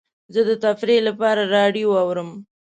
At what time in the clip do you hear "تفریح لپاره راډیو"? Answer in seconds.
0.65-1.89